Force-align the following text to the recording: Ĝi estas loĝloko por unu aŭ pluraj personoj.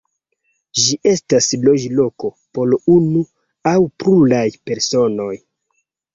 Ĝi 0.85 0.95
estas 1.11 1.49
loĝloko 1.65 2.31
por 2.59 2.73
unu 2.95 3.23
aŭ 3.75 3.77
pluraj 4.01 4.43
personoj. 4.73 5.31